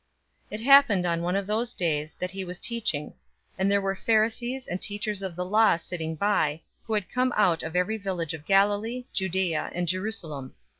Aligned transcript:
005:017 0.49 0.53
It 0.59 0.63
happened 0.65 1.05
on 1.05 1.21
one 1.21 1.35
of 1.35 1.45
those 1.45 1.75
days, 1.75 2.15
that 2.15 2.31
he 2.31 2.43
was 2.43 2.59
teaching; 2.59 3.13
and 3.55 3.69
there 3.69 3.79
were 3.79 3.95
Pharisees 3.95 4.67
and 4.67 4.81
teachers 4.81 5.21
of 5.21 5.35
the 5.35 5.45
law 5.45 5.77
sitting 5.77 6.15
by, 6.15 6.61
who 6.85 6.93
had 6.95 7.07
come 7.07 7.31
out 7.37 7.61
of 7.61 7.75
every 7.75 7.97
village 7.97 8.33
of 8.33 8.43
Galilee, 8.43 9.05
Judea, 9.13 9.69
and 9.75 9.87
Jerusalem. 9.87 10.55